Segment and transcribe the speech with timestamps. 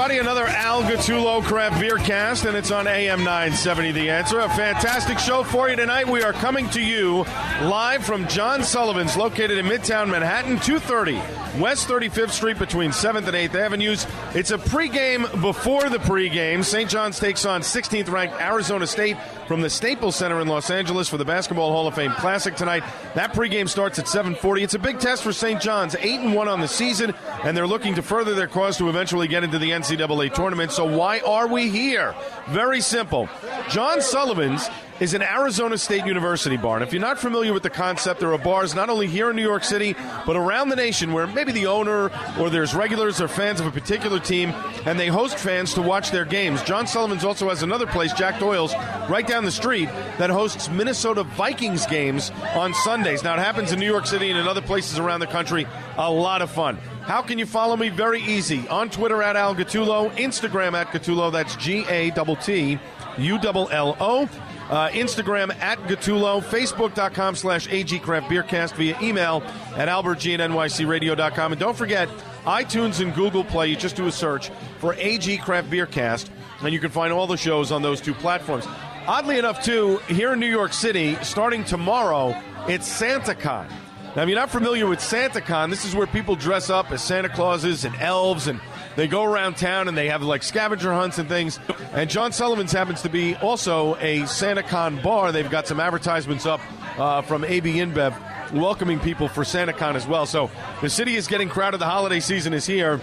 [0.00, 0.18] everybody.
[0.18, 4.40] Another Al Gattullo Craft Beer Cast, and it's on AM 970 The Answer.
[4.40, 6.08] A fantastic show for you tonight.
[6.08, 7.24] We are coming to you
[7.60, 13.36] live from John Sullivan's, located in Midtown Manhattan, 230 West 35th Street between 7th and
[13.36, 14.06] 8th Avenues.
[14.34, 16.64] It's a pregame before the pregame.
[16.64, 16.88] St.
[16.88, 21.18] John's takes on 16th ranked Arizona State from the Staples Center in Los Angeles for
[21.18, 22.84] the Basketball Hall of Fame Classic tonight.
[23.16, 24.62] That pregame starts at 7:40.
[24.62, 25.60] It's a big test for St.
[25.60, 28.88] John's, 8 and 1 on the season, and they're looking to further their cause to
[28.88, 30.72] eventually get into the NCAA tournament.
[30.72, 32.14] So why are we here?
[32.48, 33.28] Very simple.
[33.68, 34.68] John Sullivan's
[35.00, 36.76] is an Arizona State University bar.
[36.76, 39.36] And if you're not familiar with the concept, there are bars not only here in
[39.36, 39.96] New York City,
[40.26, 43.70] but around the nation where maybe the owner or there's regulars or fans of a
[43.70, 44.50] particular team,
[44.84, 46.62] and they host fans to watch their games.
[46.64, 48.74] John Sullivan's also has another place, Jack Doyle's,
[49.08, 53.24] right down the street, that hosts Minnesota Vikings games on Sundays.
[53.24, 55.66] Now, it happens in New York City and in other places around the country.
[55.96, 56.78] A lot of fun.
[57.10, 57.88] How can you follow me?
[57.88, 58.68] Very easy.
[58.68, 62.78] On Twitter at Al Gattullo, Instagram at Gattullo, that's G A T T
[63.18, 64.22] U L L O.
[64.70, 69.42] Uh, Instagram at Gattullo, Facebook.com slash AG Craft Beercast via email
[69.74, 71.50] at AlbertG NYCRadio.com.
[71.50, 72.08] And don't forget,
[72.44, 76.30] iTunes and Google Play, you just do a search for AG Craft Beercast,
[76.62, 78.68] and you can find all the shows on those two platforms.
[79.08, 83.68] Oddly enough, too, here in New York City, starting tomorrow, it's SantaCon.
[84.16, 87.28] Now, if you're not familiar with SantaCon, this is where people dress up as Santa
[87.28, 88.60] Clauses and elves and
[88.96, 91.60] they go around town and they have like scavenger hunts and things.
[91.92, 95.30] And John Sullivan's happens to be also a SantaCon bar.
[95.30, 96.60] They've got some advertisements up
[96.98, 100.26] uh, from AB InBev welcoming people for SantaCon as well.
[100.26, 100.50] So
[100.80, 101.78] the city is getting crowded.
[101.78, 103.00] The holiday season is here.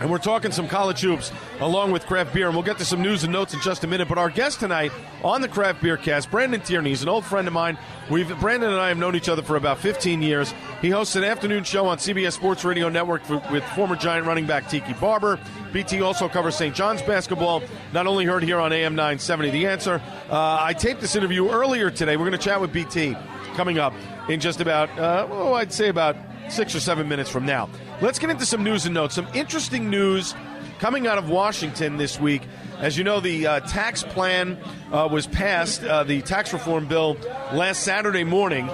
[0.00, 1.30] And we're talking some college hoops
[1.60, 2.46] along with craft beer.
[2.46, 4.08] And we'll get to some news and notes in just a minute.
[4.08, 7.46] But our guest tonight on the Craft Beer Cast, Brandon Tierney, is an old friend
[7.46, 7.76] of mine.
[8.08, 10.54] We've Brandon and I have known each other for about 15 years.
[10.80, 14.46] He hosts an afternoon show on CBS Sports Radio Network for, with former Giant running
[14.46, 15.38] back Tiki Barber.
[15.70, 16.74] BT also covers St.
[16.74, 17.62] John's basketball,
[17.92, 20.00] not only heard here on AM 970 The Answer.
[20.30, 22.16] Uh, I taped this interview earlier today.
[22.16, 23.16] We're going to chat with BT
[23.54, 23.92] coming up
[24.30, 26.16] in just about, uh, well, I'd say about
[26.48, 27.68] six or seven minutes from now.
[28.02, 29.14] Let's get into some news and notes.
[29.14, 30.34] Some interesting news
[30.78, 32.40] coming out of Washington this week.
[32.78, 34.56] As you know, the uh, tax plan
[34.90, 37.18] uh, was passed, uh, the tax reform bill,
[37.52, 38.70] last Saturday morning,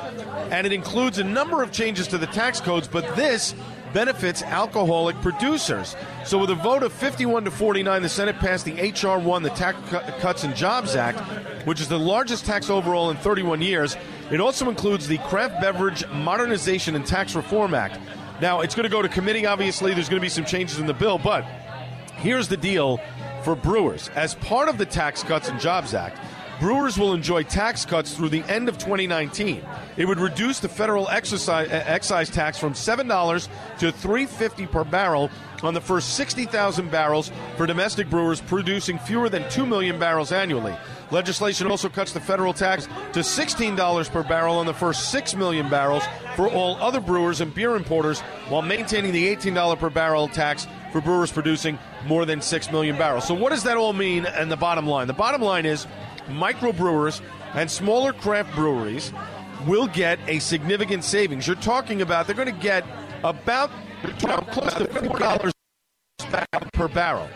[0.52, 3.52] and it includes a number of changes to the tax codes, but this
[3.92, 5.96] benefits alcoholic producers.
[6.24, 9.18] So, with a vote of 51 to 49, the Senate passed the H.R.
[9.18, 9.76] 1, the Tax
[10.20, 11.18] Cuts and Jobs Act,
[11.66, 13.96] which is the largest tax overall in 31 years.
[14.30, 17.98] It also includes the Craft Beverage Modernization and Tax Reform Act.
[18.40, 19.94] Now, it's going to go to committee, obviously.
[19.94, 21.44] There's going to be some changes in the bill, but
[22.16, 23.00] here's the deal
[23.42, 24.10] for brewers.
[24.14, 26.18] As part of the Tax Cuts and Jobs Act,
[26.60, 29.62] brewers will enjoy tax cuts through the end of 2019.
[29.96, 33.48] It would reduce the federal exercise, uh, excise tax from $7
[33.78, 35.30] to $3.50 per barrel
[35.62, 40.76] on the first 60,000 barrels for domestic brewers producing fewer than 2 million barrels annually.
[41.10, 45.68] Legislation also cuts the federal tax to $16 per barrel on the first 6 million
[45.68, 46.02] barrels
[46.34, 51.00] for all other brewers and beer importers while maintaining the $18 per barrel tax for
[51.00, 53.26] brewers producing more than 6 million barrels.
[53.26, 55.06] So, what does that all mean and the bottom line?
[55.06, 55.86] The bottom line is
[56.26, 57.20] microbrewers
[57.54, 59.12] and smaller craft breweries
[59.66, 61.46] will get a significant savings.
[61.46, 62.84] You're talking about they're going to get
[63.24, 63.70] about
[64.18, 65.52] close to $4
[66.72, 67.28] per barrel.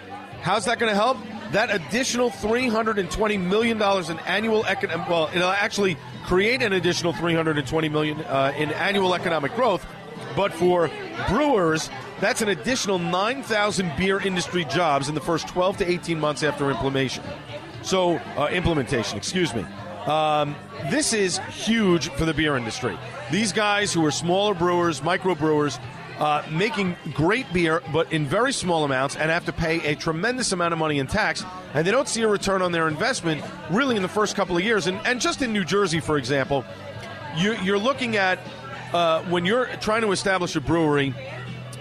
[0.42, 1.16] How's that going to help?
[1.52, 8.20] That additional $320 million in annual economic, well, it'll actually create an additional 320 million
[8.20, 9.84] uh, in annual economic growth.
[10.36, 10.90] But for
[11.28, 16.42] brewers, that's an additional 9,000 beer industry jobs in the first 12 to 18 months
[16.42, 17.24] after implementation.
[17.82, 19.64] So, uh, implementation, excuse me.
[20.06, 20.54] Um,
[20.90, 22.96] this is huge for the beer industry.
[23.30, 25.78] These guys who are smaller brewers, micro brewers,
[26.20, 30.52] uh, making great beer, but in very small amounts, and have to pay a tremendous
[30.52, 31.44] amount of money in tax,
[31.74, 34.62] and they don't see a return on their investment really in the first couple of
[34.62, 34.86] years.
[34.86, 36.64] And, and just in New Jersey, for example,
[37.36, 38.38] you, you're looking at
[38.92, 41.14] uh, when you're trying to establish a brewery,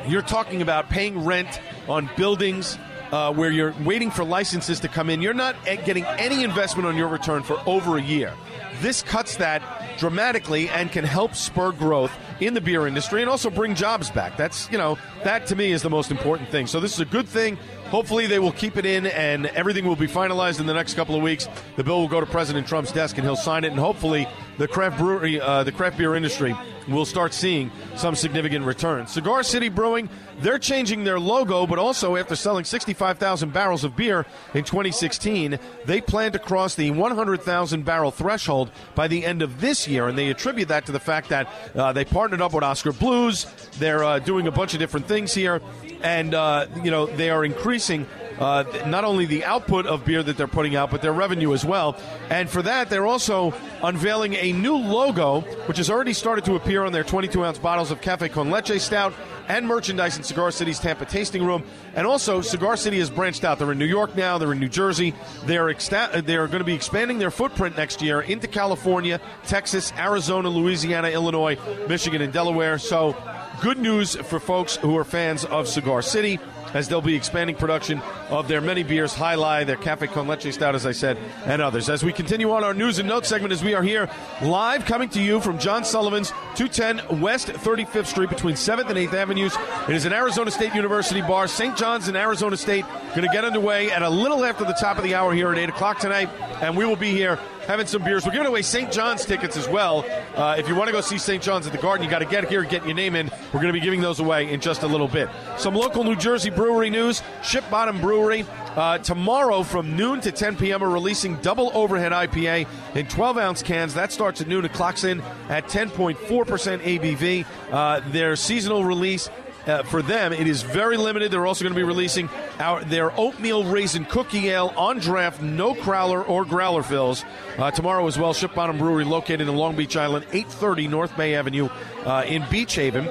[0.07, 2.77] you're talking about paying rent on buildings,
[3.11, 5.55] uh, where you're waiting for licenses to come in, you're not
[5.85, 8.33] getting any investment on your return for over a year.
[8.81, 13.49] This cuts that dramatically and can help spur growth in the beer industry and also
[13.49, 14.37] bring jobs back.
[14.37, 16.67] That's, you know, that to me is the most important thing.
[16.67, 17.57] So this is a good thing.
[17.89, 21.15] Hopefully they will keep it in and everything will be finalized in the next couple
[21.15, 21.49] of weeks.
[21.75, 24.27] The bill will go to President Trump's desk and he'll sign it and hopefully
[24.59, 26.53] the craft brewery, uh, the craft beer industry
[26.89, 29.11] will start seeing some significant returns.
[29.11, 30.09] Cigar City Brewing,
[30.41, 36.01] they're changing their logo, but also after selling 65,000 barrels of beer in 2016, they
[36.01, 40.29] plan to cross the 100,000 barrel threshold by the end of this year, and they
[40.29, 43.45] attribute that to the fact that uh, they partnered up with Oskar Blues.
[43.77, 45.61] They're uh, doing a bunch of different things here,
[46.01, 48.05] and uh, you know they are increasing
[48.39, 51.65] uh, not only the output of beer that they're putting out, but their revenue as
[51.65, 51.99] well.
[52.29, 53.53] And for that, they're also
[53.83, 57.91] unveiling a new logo, which has already started to appear on their 22 ounce bottles
[57.91, 59.13] of Cafe Con Leche Stout
[59.49, 61.63] and merchandise in Cigar City's Tampa Tasting Room.
[61.95, 63.59] And also, Cigar City has branched out.
[63.59, 65.13] They're in New York now, they're in New Jersey.
[65.45, 70.49] They're, exta- they're going to be expanding their footprint next year into California, Texas, Arizona,
[70.49, 71.57] Louisiana, Illinois,
[71.89, 72.77] Michigan, and Delaware.
[72.77, 73.17] So,
[73.61, 76.39] good news for folks who are fans of Cigar City
[76.73, 80.53] as they'll be expanding production of their many beers, Jai Alai, their Cafe Con Leche
[80.53, 81.89] Stout, as I said, and others.
[81.89, 84.09] As we continue on our news and notes segment, as we are here
[84.41, 89.13] live coming to you from John Sullivan's 210 West 35th Street between 7th and 8th
[89.13, 89.55] Avenues.
[89.87, 91.47] It is an Arizona State University bar.
[91.47, 91.75] St.
[91.75, 95.03] John's in Arizona State going to get underway at a little after the top of
[95.03, 96.29] the hour here at 8 o'clock tonight,
[96.61, 97.39] and we will be here
[97.69, 98.25] having some beers.
[98.25, 98.91] We're giving away St.
[98.91, 100.03] John's tickets as well.
[100.35, 101.41] Uh, if you want to go see St.
[101.43, 103.29] John's at the Garden, you got to get here, get your name in.
[103.53, 105.29] We're going to be giving those away in just a little bit.
[105.59, 107.21] Some local New Jersey brewery news.
[107.43, 108.43] Ship Bottom Brewery
[108.75, 110.83] uh, tomorrow from noon to 10 p.m.
[110.83, 113.93] are releasing double overhead IPA in 12 ounce cans.
[113.93, 114.65] That starts at noon.
[114.65, 117.45] It clocks in at 10.4% ABV.
[117.71, 119.29] Uh, their seasonal release
[119.67, 121.31] uh, for them, it is very limited.
[121.31, 125.73] They're also going to be releasing our, their oatmeal raisin cookie ale on draft, no
[125.73, 127.23] crowler or growler fills
[127.57, 128.33] uh, tomorrow as well.
[128.33, 131.69] Ship Bottom Brewery, located in Long Beach Island, 830 North Bay Avenue
[132.05, 133.07] uh, in Beach Haven.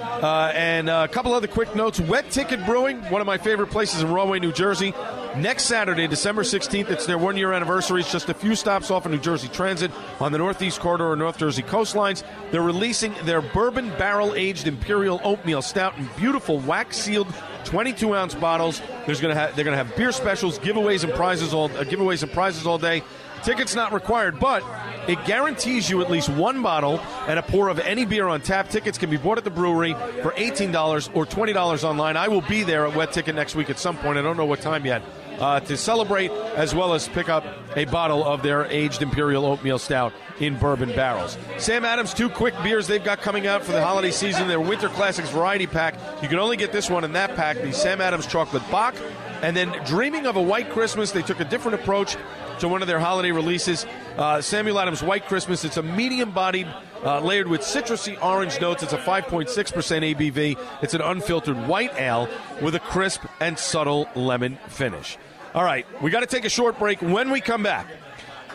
[0.00, 2.00] Uh, and a couple other quick notes.
[2.00, 4.94] Wet Ticket Brewing, one of my favorite places in Rahway, New Jersey.
[5.36, 8.02] Next Saturday, December 16th, it's their one year anniversary.
[8.02, 9.90] It's just a few stops off of New Jersey Transit
[10.20, 12.22] on the Northeast Corridor or North Jersey coastlines.
[12.50, 17.32] They're releasing their bourbon barrel aged Imperial Oatmeal Stout in beautiful wax sealed
[17.64, 18.80] 22 ounce bottles.
[19.06, 22.22] There's gonna ha- they're going to have beer specials, giveaways, and prizes all uh, giveaways
[22.22, 23.02] and prizes all day.
[23.42, 24.62] Tickets not required, but
[25.08, 28.68] it guarantees you at least one bottle and a pour of any beer on tap.
[28.68, 32.16] Tickets can be bought at the brewery for $18 or $20 online.
[32.16, 34.16] I will be there at Wet Ticket next week at some point.
[34.16, 35.02] I don't know what time yet.
[35.42, 37.44] Uh, to celebrate as well as pick up
[37.74, 41.36] a bottle of their aged Imperial Oatmeal Stout in bourbon barrels.
[41.58, 44.46] Sam Adams, two quick beers they've got coming out for the holiday season.
[44.46, 45.94] Their Winter Classics Variety Pack.
[46.22, 48.94] You can only get this one in that pack, the Sam Adams Chocolate Bock.
[49.42, 52.16] And then Dreaming of a White Christmas, they took a different approach
[52.60, 53.84] to one of their holiday releases.
[54.16, 55.64] Uh, Samuel Adams White Christmas.
[55.64, 56.68] It's a medium bodied,
[57.04, 58.84] uh, layered with citrusy orange notes.
[58.84, 59.48] It's a 5.6%
[60.14, 60.56] ABV.
[60.80, 62.28] It's an unfiltered white ale
[62.60, 65.18] with a crisp and subtle lemon finish.
[65.54, 67.02] All right, we got to take a short break.
[67.02, 67.86] When we come back,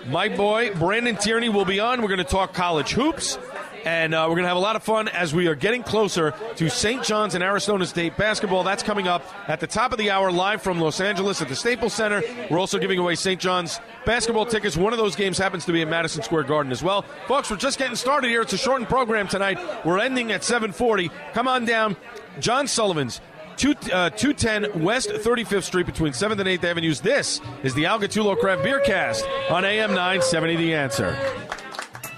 [0.08, 2.02] my boy Brandon Tierney will be on.
[2.02, 3.38] We're going to talk college hoops.
[3.86, 6.34] And uh, we're going to have a lot of fun as we are getting closer
[6.58, 7.04] to St.
[7.04, 8.64] John's and Arizona State basketball.
[8.64, 11.56] That's coming up at the top of the hour, live from Los Angeles at the
[11.56, 12.22] Staples Center.
[12.50, 13.40] We're also giving away St.
[13.40, 14.76] John's basketball tickets.
[14.76, 17.04] One of those games happens to be at Madison Square Garden as well.
[17.28, 18.42] Folks, we're just getting started here.
[18.42, 19.58] It's a shortened program tonight.
[19.86, 21.10] We're ending at 740.
[21.34, 21.96] Come on down.
[22.40, 23.22] John Sullivan's
[23.58, 27.02] Two, uh, 210 West 35th Street between 7th and 8th Avenues.
[27.02, 31.18] This is the Al Gattullo Craft Beer Cast on AM 970 The Answer.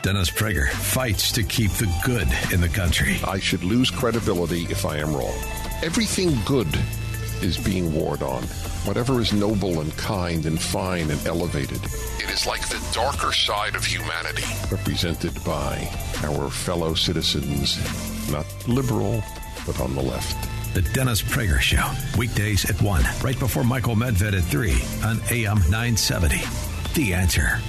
[0.02, 3.18] Dennis Prager fights to keep the good in the country.
[3.26, 5.34] I should lose credibility if I am wrong.
[5.82, 6.68] Everything good
[7.42, 8.44] is being warred on.
[8.84, 11.82] Whatever is noble and kind and fine and elevated.
[12.18, 15.90] It is like the darker side of humanity, represented by
[16.22, 17.78] our fellow citizens,
[18.30, 19.24] not liberal,
[19.66, 20.50] but on the left.
[20.74, 24.72] The Dennis Prager Show, weekdays at 1, right before Michael Medved at 3
[25.04, 26.38] on AM 970.
[26.94, 27.60] The answer.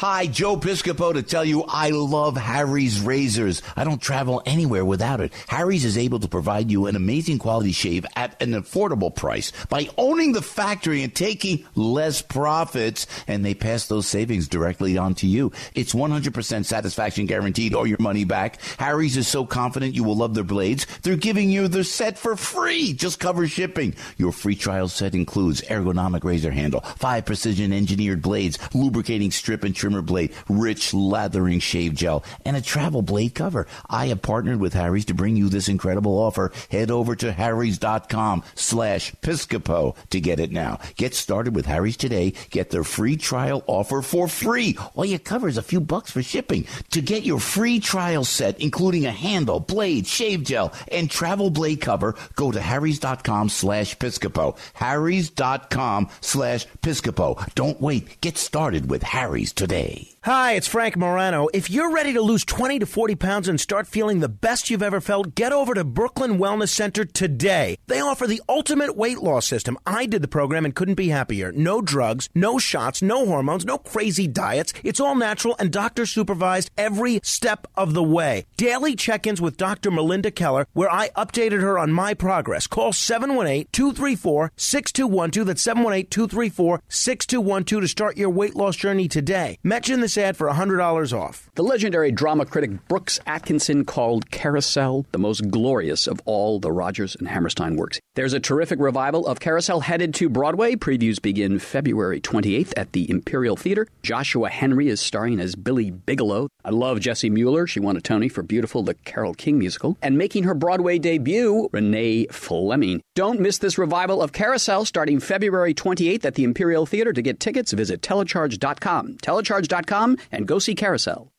[0.00, 3.60] Hi, Joe Piscopo to tell you I love Harry's razors.
[3.76, 5.30] I don't travel anywhere without it.
[5.46, 9.90] Harry's is able to provide you an amazing quality shave at an affordable price by
[9.98, 15.26] owning the factory and taking less profits, and they pass those savings directly on to
[15.26, 15.52] you.
[15.74, 18.58] It's 100% satisfaction guaranteed or your money back.
[18.78, 22.36] Harry's is so confident you will love their blades, they're giving you the set for
[22.36, 22.94] free.
[22.94, 23.94] Just cover shipping.
[24.16, 29.76] Your free trial set includes ergonomic razor handle, five precision engineered blades, lubricating strip and
[29.76, 33.66] trim trimmer blade, rich lathering shave gel, and a travel blade cover.
[33.88, 36.52] I have partnered with Harry's to bring you this incredible offer.
[36.70, 40.78] Head over to harrys.com slash piscopo to get it now.
[40.96, 42.34] Get started with Harry's today.
[42.50, 44.78] Get their free trial offer for free.
[44.94, 46.66] All you cover is a few bucks for shipping.
[46.90, 51.80] To get your free trial set, including a handle, blade, shave gel, and travel blade
[51.80, 54.56] cover, go to harrys.com slash piscopo.
[54.74, 57.54] harrys.com slash piscopo.
[57.54, 58.20] Don't wait.
[58.20, 60.19] Get started with Harry's today day.
[60.24, 61.48] Hi, it's Frank Morano.
[61.54, 64.82] If you're ready to lose 20 to 40 pounds and start feeling the best you've
[64.82, 67.78] ever felt, get over to Brooklyn Wellness Center today.
[67.86, 69.78] They offer the ultimate weight loss system.
[69.86, 71.52] I did the program and couldn't be happier.
[71.52, 74.74] No drugs, no shots, no hormones, no crazy diets.
[74.84, 78.44] It's all natural and doctor supervised every step of the way.
[78.58, 79.90] Daily check ins with Dr.
[79.90, 82.66] Melinda Keller, where I updated her on my progress.
[82.66, 85.46] Call 718 234 6212.
[85.46, 89.58] That's 718 234 6212 to start your weight loss journey today.
[89.62, 91.48] Mention this ad for $100 off.
[91.54, 97.14] The legendary drama critic Brooks Atkinson called Carousel the most glorious of all the Rodgers
[97.14, 98.00] and Hammerstein works.
[98.16, 100.74] There's a terrific revival of Carousel headed to Broadway.
[100.74, 103.86] Previews begin February 28th at the Imperial Theater.
[104.02, 106.48] Joshua Henry is starring as Billy Bigelow.
[106.64, 107.68] I love Jessie Mueller.
[107.68, 109.96] She won a Tony for Beautiful, the Carole King musical.
[110.02, 113.00] And making her Broadway debut, Renee Fleming.
[113.14, 117.12] Don't miss this revival of Carousel starting February 28th at the Imperial Theater.
[117.12, 119.18] To get tickets, visit telecharge.com.
[119.22, 119.99] Telecharge.com
[120.32, 121.30] and go see Carousel.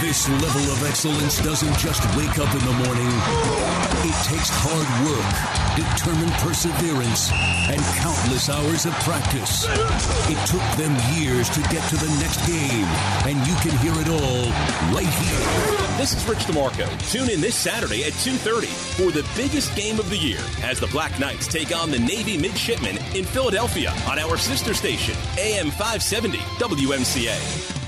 [0.00, 3.12] This level of excellence doesn't just wake up in the morning.
[4.00, 5.28] It takes hard work,
[5.76, 7.30] determined perseverance,
[7.68, 9.66] and countless hours of practice.
[10.32, 12.88] It took them years to get to the next game,
[13.28, 14.48] and you can hear it all
[14.96, 15.98] right here.
[15.98, 16.88] This is Rich DeMarco.
[17.12, 18.64] Tune in this Saturday at 2.30
[18.96, 22.38] for the biggest game of the year as the Black Knights take on the Navy
[22.38, 27.79] Midshipmen in Philadelphia on our sister station, AM 570 WMCA.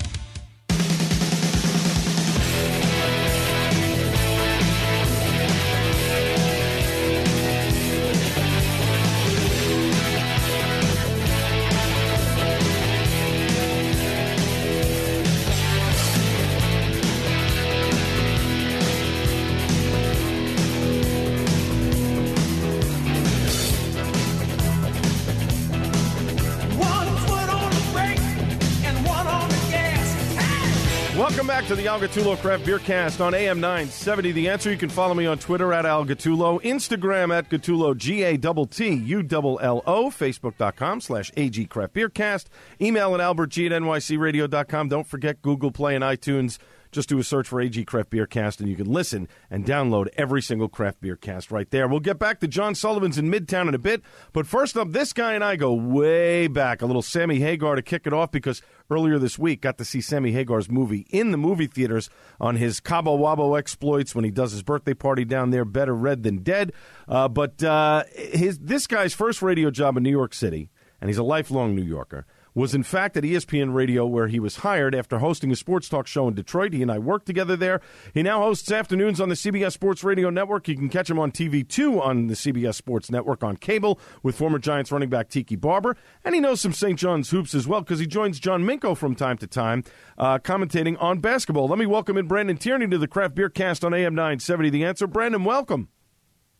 [31.72, 34.32] To the Al Gattullo Craft Beer Cast on AM 970.
[34.32, 38.22] The answer you can follow me on Twitter at Al Gattullo, Instagram at Gattullo, G
[38.24, 43.20] A T T U L L O, Facebook.com slash AG Craft Beer Cast, email at
[43.20, 44.88] albertg at nycradio.com.
[44.90, 46.58] Don't forget Google Play and iTunes.
[46.92, 50.08] Just do a search for AG Craft Beer Cast, and you can listen and download
[50.18, 51.88] every single craft beer cast right there.
[51.88, 54.02] We'll get back to John Sullivan's in Midtown in a bit,
[54.34, 56.82] but first up, this guy and I go way back.
[56.82, 60.02] A little Sammy Hagar to kick it off because earlier this week got to see
[60.02, 64.52] Sammy Hagar's movie in the movie theaters on his Cabo Wabo exploits when he does
[64.52, 65.64] his birthday party down there.
[65.64, 66.74] Better red than dead.
[67.08, 70.68] Uh, but uh, his this guy's first radio job in New York City,
[71.00, 74.56] and he's a lifelong New Yorker was in fact at ESPN Radio, where he was
[74.56, 76.72] hired after hosting a sports talk show in Detroit.
[76.72, 77.80] He and I worked together there.
[78.12, 80.68] He now hosts afternoons on the CBS Sports Radio Network.
[80.68, 84.58] You can catch him on TV2 on the CBS Sports Network on cable with former
[84.58, 85.96] Giants running back Tiki Barber.
[86.24, 86.98] And he knows some St.
[86.98, 89.84] John's hoops as well because he joins John Minko from time to time,
[90.18, 91.68] uh, commentating on basketball.
[91.68, 94.70] Let me welcome in Brandon Tierney to the Craft Beer Cast on AM 970.
[94.70, 95.88] The answer, Brandon, welcome.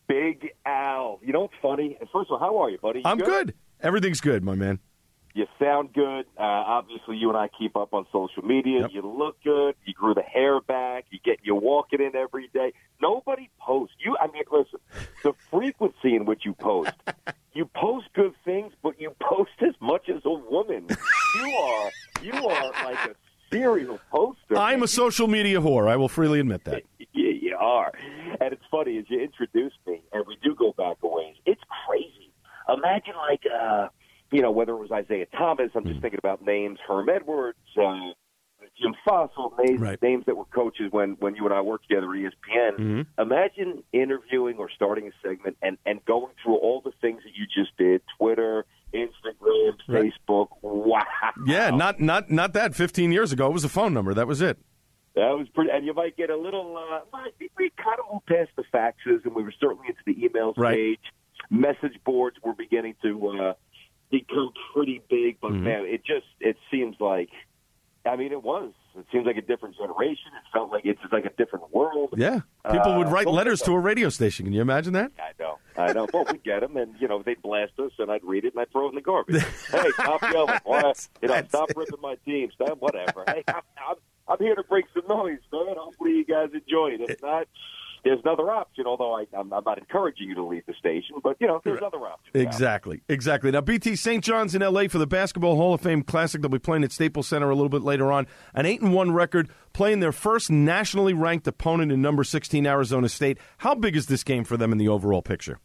[0.08, 1.20] Big Al.
[1.22, 1.96] You know what's funny?
[2.12, 3.00] First of all, how are you, buddy?
[3.00, 3.26] You I'm good?
[3.26, 3.54] good.
[3.80, 4.78] Everything's good, my man.
[5.34, 6.26] You sound good.
[6.38, 8.82] Uh, obviously, you and I keep up on social media.
[8.82, 8.90] Yep.
[8.92, 9.74] You look good.
[9.86, 11.06] You grew the hair back.
[11.10, 12.74] You get you walking in every day.
[13.00, 14.14] Nobody posts you.
[14.20, 14.78] I mean, listen,
[15.22, 16.92] the frequency in which you post.
[17.54, 20.86] You post good things, but you post as much as a woman.
[21.36, 21.90] You are
[22.22, 23.14] you are like a
[23.50, 24.56] serial poster.
[24.58, 25.88] I'm a social media whore.
[25.88, 26.82] I will freely admit that.
[26.98, 27.90] Yeah, you are.
[28.40, 31.36] And it's funny as you introduced me, and we do go back a ways.
[31.46, 32.32] It's crazy.
[32.68, 33.44] Imagine like.
[33.46, 33.88] uh
[34.34, 36.02] you know, whether it was Isiah Thomas, I'm just Mm.
[36.02, 38.12] thinking about names, Herm Edwards, uh,
[38.80, 40.00] Jim Fassel, names, Right.
[40.00, 42.76] names that were coaches when, when you and I worked together at ESPN.
[42.76, 43.06] Mhm.
[43.18, 47.46] Imagine interviewing or starting a segment and, and going through all the things that you
[47.46, 50.12] just did Twitter, Instagram, Right.
[50.28, 50.48] Facebook.
[50.62, 51.02] Wow.
[51.46, 52.74] Yeah, not not not that.
[52.74, 54.14] 15 years ago, it was a phone number.
[54.14, 54.58] That was it.
[55.14, 56.76] That was pretty, and you might get a little.
[56.78, 57.00] Uh,
[57.38, 60.54] we- we kind of moved past the faxes, and we were certainly into the email
[60.56, 60.74] Right.
[60.74, 61.12] stage.
[61.50, 63.54] Message boards were beginning to uh,
[64.10, 65.62] become pretty big, but Mhm.
[65.62, 67.30] man, it just it seems like.
[68.04, 70.32] I mean, it was It seems like a different generation.
[70.36, 72.12] It felt like it's like a different world.
[72.16, 74.44] Yeah, people would Uh, write letters to a radio station.
[74.44, 75.12] Can you imagine that?
[75.18, 76.06] I know, I know.
[76.12, 78.60] But we get them, and you know they'd blast us, and I'd read it, and
[78.60, 79.40] I'd throw it in the garbage.
[79.70, 80.58] hey, stop yelling!
[80.64, 82.50] Why, you know, stop ripping my team.
[82.54, 83.24] Stop whatever.
[83.28, 83.96] Hey, I'm, I'm,
[84.28, 85.76] I'm here to bring some noise, man.
[85.78, 87.00] Hopefully you guys enjoy it.
[87.08, 87.46] If not,
[88.04, 88.86] there's another option.
[88.86, 91.82] Although I, I'm, I'm not encouraging you to leave the station, but you know, there's
[91.82, 92.34] other options.
[92.34, 93.50] Exactly, exactly.
[93.50, 94.22] Now, BT St.
[94.22, 94.88] John's in L.A.
[94.88, 96.40] for the Basketball Hall of Fame Classic.
[96.40, 98.26] They'll be playing at Staples Center a little bit later on.
[98.54, 103.08] An eight and one record, playing their first nationally ranked opponent in number sixteen Arizona
[103.08, 103.38] State.
[103.58, 105.58] How big is this game for them in the overall picture?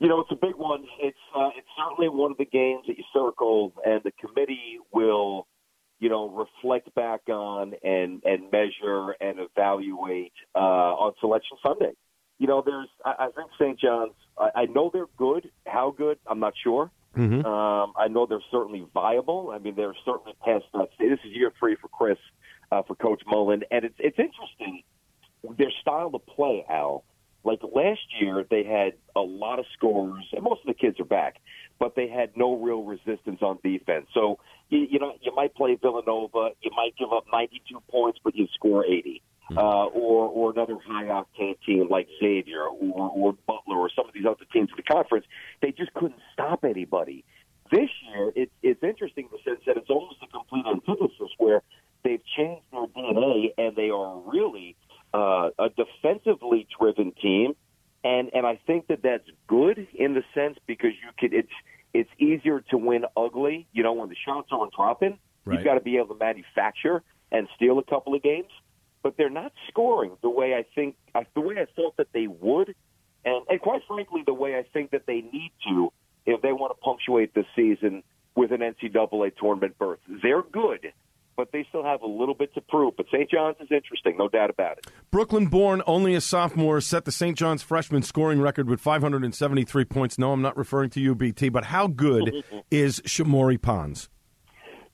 [0.00, 0.84] You know, it's a big one.
[1.00, 5.48] It's uh, it's certainly one of the games that you circle, and the committee will,
[5.98, 11.92] you know, reflect back on and and measure and evaluate uh, on Selection Sunday.
[12.38, 13.78] You know, there's I, I think St.
[13.78, 14.14] John's.
[14.38, 15.50] I, I know they're good.
[15.66, 16.18] How good?
[16.26, 16.90] I'm not sure.
[17.16, 17.44] Mm-hmm.
[17.44, 19.50] Um, I know they're certainly viable.
[19.52, 20.88] I mean, they're certainly past that.
[20.98, 22.18] This is year three for Chris,
[22.70, 24.82] uh, for Coach Mullin, and it's it's interesting
[25.56, 27.04] their style of play, Al.
[27.44, 31.04] Like last year, they had a lot of scores, and most of the kids are
[31.04, 31.36] back,
[31.78, 34.06] but they had no real resistance on defense.
[34.12, 38.34] So you, you know, you might play Villanova, you might give up 92 points, but
[38.34, 39.22] you score 80,
[39.56, 44.14] uh, or or another high octane team like Xavier or, or Butler or some of
[44.14, 45.26] these other teams in the conference.
[45.62, 47.24] They just couldn't stop anybody.
[47.70, 51.62] This year, it, it's interesting in the sense that it's almost a complete antithesis where
[52.02, 54.76] they've changed their DNA and they are really
[55.14, 57.54] uh, a defensively driven team,
[58.04, 61.52] and and I think that that's good in the sense because you could it's
[61.94, 63.66] it's easier to win ugly.
[63.72, 65.54] You know when the shots aren't dropping, Right.
[65.54, 68.50] you've got to be able to manufacture and steal a couple of games.
[69.02, 72.26] But they're not scoring the way I think I- the way I thought that they
[72.26, 72.74] would,
[73.24, 75.92] and and quite frankly the way I think that they need to
[76.26, 78.02] if they want to punctuate the season
[78.34, 80.00] with an NCAA tournament berth.
[80.22, 80.92] They're good.
[81.38, 82.96] But they still have a little bit to prove.
[82.96, 83.30] But St.
[83.30, 84.88] John's is interesting, no doubt about it.
[85.12, 87.38] Brooklyn born, only a sophomore, set the St.
[87.38, 90.18] John's freshman scoring record with 573 points.
[90.18, 92.42] No, I'm not referring to you, BT, but how good
[92.72, 94.08] is Shamorie Ponds?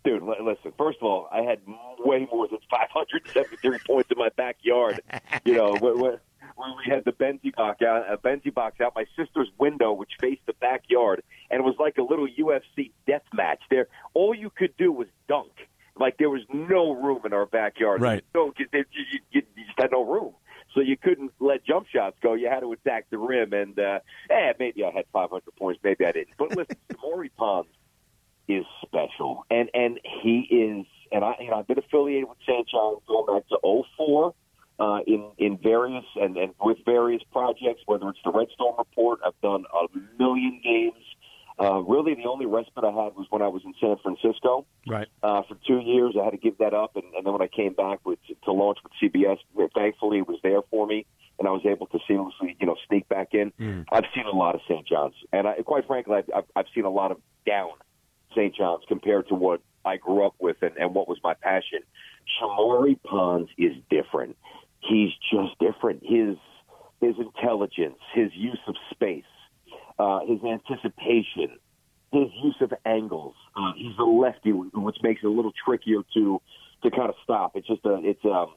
[0.04, 0.74] Dude, li- listen.
[0.76, 1.60] First of all, I had
[2.00, 5.00] way more than 573 points in my backyard.
[5.46, 9.06] You know, when, when we had the Benzie box out, a Benzie box out my
[9.16, 13.60] sister's window, which faced the backyard, and it was like a little UFC death match.
[13.70, 15.06] There, all you could do was.
[16.04, 18.02] Like there was no room in our backyard.
[18.02, 18.22] Right.
[18.34, 18.84] No, you, you,
[19.30, 20.34] you, just had no room.
[20.74, 22.34] So you couldn't let jump shots go.
[22.34, 23.54] You had to attack the rim.
[23.54, 26.36] And uh, eh, maybe I had 500 points, maybe I didn't.
[26.36, 27.70] But listen, Maury Ponds
[28.48, 30.86] is special, and and he is.
[31.10, 32.68] And I, you know, I've been affiliated with St.
[32.68, 34.34] John's going back to '04
[34.80, 37.80] uh, in in various and, and with various projects.
[37.86, 39.86] Whether it's the Red Storm Report, I've done a
[40.18, 41.02] million games.
[41.60, 45.06] Uh, really, the only respite I had was when I was in San Francisco Right.
[45.22, 46.16] uh, for two years.
[46.20, 48.52] I had to give that up, and, and then when I came back with to
[48.52, 49.38] launch with CBS,
[49.74, 51.06] thankfully it was there for me,
[51.38, 53.52] and I was able to seamlessly, you know, sneak back in.
[53.92, 54.86] I've seen a lot of St.
[54.86, 57.70] John's, and I, quite frankly, I've, I've, I've seen a lot of down
[58.32, 58.54] St.
[58.54, 61.80] John's compared to what I grew up with and, and what was my passion.
[62.40, 64.36] Shamorie Ponds is different.
[64.80, 66.02] He's just different.
[66.04, 66.36] His
[67.00, 68.74] his intelligence, his use of
[70.04, 71.48] uh, his anticipation,
[72.12, 73.34] his use of angles.
[73.56, 76.22] Uh, he's a lefty, which makes it a little trickier to
[76.82, 77.48] to kind of stop.
[77.56, 78.50] It's just a it's um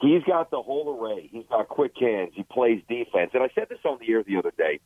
[0.00, 1.28] he's got the whole array.
[1.34, 2.30] He's got quick hands.
[2.34, 3.30] He plays defense.
[3.34, 4.80] And I said this on the air the other day.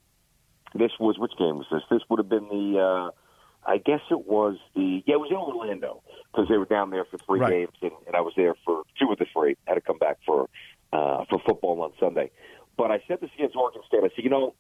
[0.75, 1.83] This was which game was this?
[1.91, 2.67] This would have been the.
[2.81, 3.11] uh
[3.67, 7.05] I guess it was the yeah, it was in Orlando because they were down there
[7.11, 7.53] for three Right.
[7.53, 9.57] games, and, and I was there for two of the three.
[9.67, 10.49] had to come back for
[10.93, 12.31] uh, for football on Sunday.
[12.79, 14.05] But I said this against Oregon State.
[14.05, 14.55] I said, you know,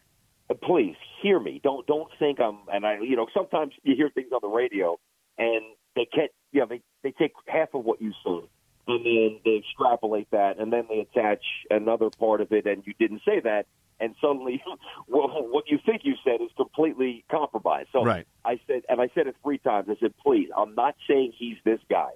[0.50, 1.60] Uh, please hear me.
[1.62, 2.58] Don't don't think I'm.
[2.72, 4.98] And I, you know, sometimes you hear things on the radio,
[5.36, 5.62] and
[5.94, 6.30] they can't.
[6.52, 8.40] You know, they they take half of what you say,
[8.86, 12.94] and then they extrapolate that, and then they attach another part of it, and you
[12.98, 13.66] didn't say that,
[14.00, 14.62] and suddenly,
[15.08, 17.88] well, what you think you said is completely compromised.
[17.92, 18.26] So Right.
[18.44, 19.88] I said, and I said it three times.
[19.90, 22.10] I said, please, I'm not saying he's this guy.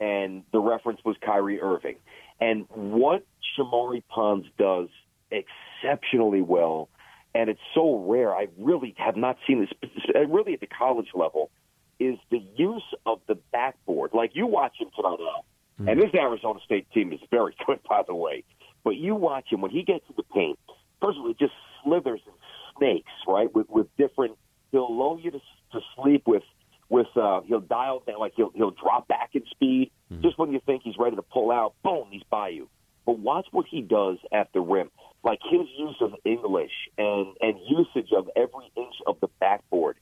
[0.00, 1.96] And the reference was Kyrie Irving.
[2.40, 3.24] And what
[3.56, 4.88] Shamorie Ponds does
[5.30, 6.88] exceptionally well,
[7.34, 11.08] and it's so rare, I really have not seen this, uh, really at the college
[11.14, 11.50] level,
[11.98, 14.10] is the use of the backboard.
[14.14, 15.44] Like you watch him tonight, Al,
[15.78, 15.88] hmm.
[15.88, 18.44] and this Arizona State team is very good, by the way.
[18.84, 20.58] But you watch him when he gets to the paint.
[21.00, 22.34] First of all, it just slithers and
[22.78, 23.52] snakes, right?
[23.54, 24.36] With with different,
[24.70, 25.38] he'll lull you to
[25.72, 26.42] to sleep with
[26.88, 29.90] with uh, he'll dial down, like he'll he'll drop back in speed.
[30.08, 30.22] Hmm.
[30.22, 32.68] Just when you think he's ready to pull out, boom, he's by you.
[33.06, 34.90] But watch what he does at the rim.
[35.24, 39.96] Like his use of English and and usage of every inch of the backboard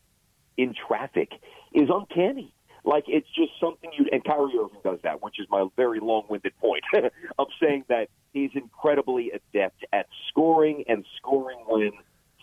[0.56, 1.30] in traffic
[1.72, 2.52] is uncanny.
[2.84, 6.58] Like it's just something you'd and Kyrie Irving does that, which is my very long-winded
[6.58, 6.82] point
[7.38, 11.92] of saying that he's incredibly adept at scoring and scoring when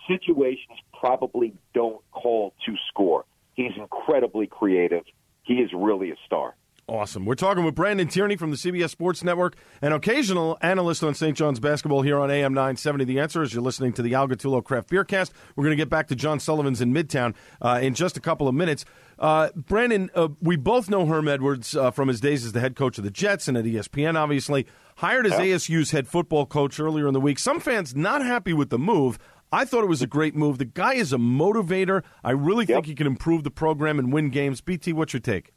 [0.08, 3.26] situations probably don't call to score.
[3.56, 5.04] He's incredibly creative.
[5.44, 6.56] He is really a star.
[6.90, 7.24] Awesome.
[7.24, 11.38] We're talking with Brandon Tierney from the CBS Sports Network, an occasional analyst on St.
[11.38, 13.06] John's basketball here on AM 970.
[13.06, 15.32] The answer is you're listening to the Al Gattullo Craft Beer Cast.
[15.56, 18.48] We're going to get back to John Sullivan's in Midtown uh, in just a couple
[18.48, 18.86] of minutes.
[19.20, 22.76] Uh, Brandon, uh, we both know Herm Edwards uh, from his days as the head
[22.76, 24.66] coach of the Jets and at ESPN, obviously.
[24.96, 27.38] Hired as ASU's head football coach earlier in the week.
[27.38, 29.20] Some fans not happy with the move.
[29.52, 30.58] I thought it was a great move.
[30.58, 32.04] The guy is a motivator.
[32.24, 32.78] I really yep.
[32.78, 34.60] think he can improve the program and win games.
[34.60, 35.52] BT, what's your take?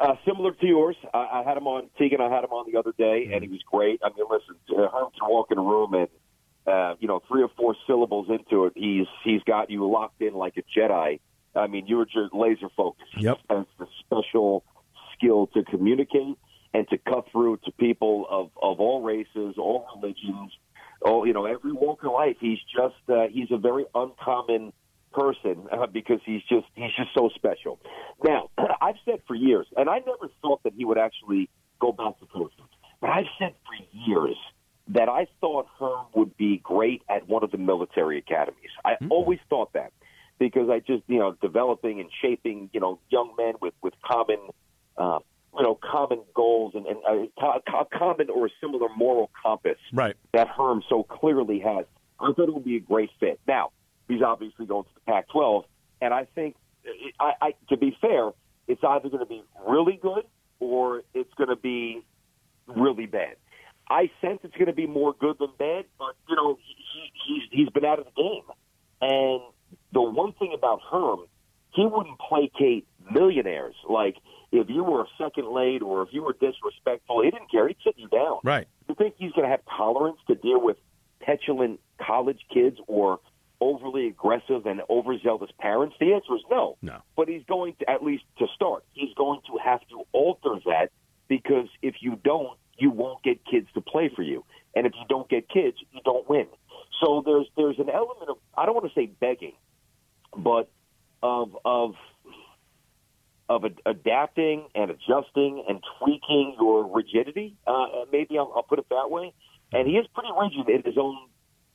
[0.00, 2.20] Uh, similar to yours, I, I had him on Tegan.
[2.20, 4.00] I had him on the other day, and he was great.
[4.04, 6.08] I mean, listen, Herm can walk in a room and
[6.68, 10.34] uh, you know three or four syllables into it, he's he's got you locked in
[10.34, 11.18] like a Jedi.
[11.54, 13.16] I mean, you're just laser focused.
[13.16, 14.64] Yep, has the special
[15.14, 16.36] skill to communicate
[16.74, 20.52] and to cut through to people of of all races, all religions,
[21.02, 22.36] oh, you know, every walk of life.
[22.38, 24.72] He's just uh, he's a very uncommon
[25.18, 27.78] person uh, because he's just he's just so special.
[28.24, 28.50] Now,
[28.80, 31.48] I've said for years, and I never thought that he would actually
[31.80, 32.64] go back to coaching,
[33.00, 34.36] but I've said for years
[34.88, 38.70] that I thought Herm would be great at one of the military academies.
[38.84, 39.12] I mm-hmm.
[39.12, 39.92] always thought that
[40.38, 44.38] because I just you know developing and shaping you know young men with with common.
[44.96, 45.18] Uh,
[45.56, 50.14] you know, common goals and, and uh, common or a similar moral compass right.
[50.32, 51.86] that Herm so clearly has.
[52.20, 53.40] I thought it would be a great fit.
[53.48, 53.70] Now,
[54.08, 55.64] He's obviously going to the Pac-12,
[56.00, 56.56] and I think,
[57.20, 58.30] I, I, to be fair,
[58.66, 60.24] it's either going to be really good
[60.60, 62.02] or it's going to be
[62.66, 63.36] really bad.
[63.90, 67.42] I sense it's going to be more good than bad, but you know he, he's
[67.50, 68.42] he's been out of the game,
[69.00, 69.40] and
[69.92, 71.20] the one thing about Herm,
[71.72, 73.74] he wouldn't placate millionaires.
[73.88, 74.16] Like
[74.52, 77.68] if you were a second late or if you were disrespectful, he didn't care.
[77.68, 78.38] He'd sit you down.
[78.44, 78.66] Right.
[78.88, 80.76] You think he's going to have tolerance to deal with
[81.20, 83.20] petulant college kids or
[83.60, 85.96] overly aggressive and overzealous parents?
[86.00, 86.76] The answer is no.
[86.82, 87.02] No.
[87.16, 90.90] But he's going to, at least to start, he's going to have to alter that
[91.28, 94.44] because if you don't, you won't get kids to play for you.
[94.74, 96.46] And if you don't get kids, you don't win.
[97.02, 99.54] So there's there's an element of I don't want to say begging,
[100.36, 100.70] but
[101.22, 101.94] of of
[103.48, 107.56] of ad- adapting and adjusting and tweaking your rigidity.
[107.66, 109.32] Uh, maybe I'll, I'll put it that way.
[109.72, 111.16] And he is pretty rigid in his own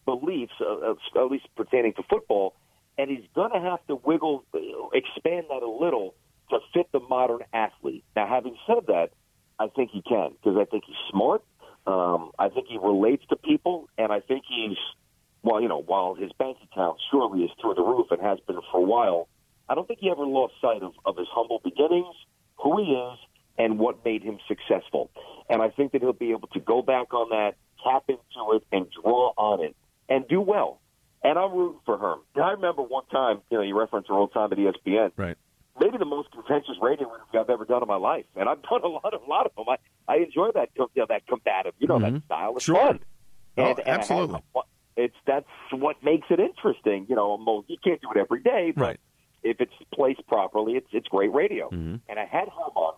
[0.05, 2.55] beliefs, uh, at least pertaining to football,
[2.97, 4.43] and he's going to have to wiggle,
[4.93, 6.13] expand that a little
[6.49, 8.03] to fit the modern athlete.
[8.15, 9.09] Now, having said that,
[9.59, 11.43] I think he can because I think he's smart.
[11.85, 14.77] Um, I think he relates to people, and I think he's
[15.43, 18.59] well, you know, while his bank account surely is through the roof and has been
[18.71, 19.27] for a while,
[19.67, 22.15] I don't think he ever lost sight of, of his humble beginnings,
[22.57, 23.19] who he is,
[23.57, 25.11] and what made him successful.
[25.49, 28.63] And I think that he'll be able to go back on that, tap into it,
[28.71, 29.75] and draw on it
[30.13, 30.79] and do well.
[31.23, 32.19] And I'm rooting for Herm.
[32.35, 35.11] I remember one time, you know, you referenced her old time at ESPN.
[35.15, 35.37] Right.
[35.79, 38.81] Maybe the most contentious radio interview I've ever done in my life, and I've done
[38.83, 39.65] a lot of a lot of them.
[39.67, 42.15] I, I enjoy that you know, that combative, you know, mm-hmm.
[42.15, 42.53] that style.
[42.55, 42.75] It's sure.
[42.75, 42.99] fun.
[43.57, 44.41] Oh, and, absolutely.
[44.53, 44.63] And
[44.95, 47.07] it's that's what makes it interesting.
[47.09, 48.99] You know, most, you can't do it every day, but right.
[49.41, 51.69] if it's placed properly, it's it's great radio.
[51.69, 51.95] Mm-hmm.
[52.07, 52.93] And I had Herm on,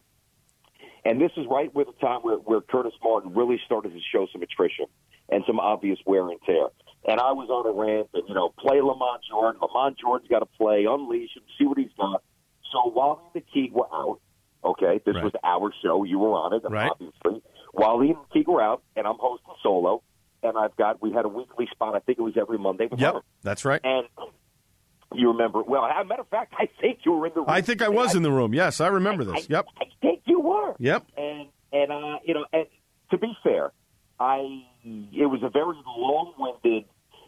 [1.05, 4.27] and this is right with the time where, where Curtis Martin really started to show
[4.33, 4.87] some attrition
[5.29, 6.67] and some obvious wear and tear
[7.07, 9.61] and I was on a rant and, you know, play Lamont Jordan.
[9.61, 12.23] Lamont Jordan's got to play, unleash him, see what he's got.
[12.71, 14.19] So while the Teague were out,
[14.63, 15.23] okay, this right.
[15.23, 16.89] was our show, you were on it, right.
[16.89, 17.43] obviously.
[17.71, 20.01] While he and Teague were out, and I'm hosting solo,
[20.41, 22.87] and I've got, we had a weekly spot, I think it was every Monday.
[22.95, 23.21] Yep, her.
[23.43, 23.81] that's right.
[23.83, 24.07] And
[25.13, 27.49] you remember, well, as a matter of fact, I think you were in the room.
[27.49, 29.43] I think I was I, in the room, yes, I remember I, this.
[29.43, 29.65] I, yep.
[29.79, 30.75] I think you were.
[30.79, 31.05] Yep.
[31.17, 32.65] And, and uh, you know, and
[33.11, 33.71] to be fair,
[34.19, 36.85] I, it was a very long-winded